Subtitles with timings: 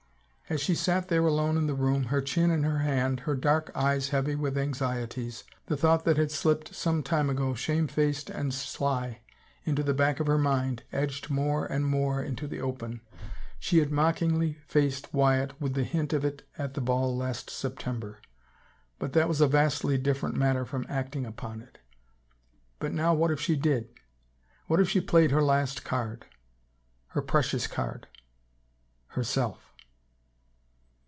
[0.49, 3.71] As she sat there alone in the room, her chin in her hand, her dark
[3.73, 9.21] eyes heavy with anxieties, the thought that had slipped some time ago, shamefaced and sly,
[9.63, 12.99] into the back of her mind edged more and more into the open.
[13.59, 18.19] She had mockingly faced Wyatt with the hint of it at the ball last September—
[18.99, 21.77] but that was a vastly different matter from acting upon it.
[22.77, 23.87] But now what if she did?
[24.67, 26.25] What if she played her last card—
[27.15, 28.07] her precious card—
[29.15, 29.69] herself!